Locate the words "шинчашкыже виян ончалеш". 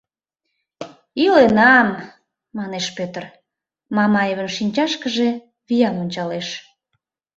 4.57-6.47